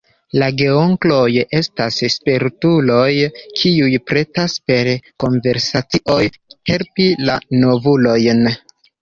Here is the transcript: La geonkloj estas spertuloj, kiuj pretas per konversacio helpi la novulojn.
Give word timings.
La 0.41 0.45
geonkloj 0.59 1.33
estas 1.57 1.99
spertuloj, 2.13 3.09
kiuj 3.59 3.91
pretas 4.13 4.57
per 4.71 4.91
konversacio 5.25 6.17
helpi 6.73 7.07
la 7.31 7.39
novulojn. 7.67 8.45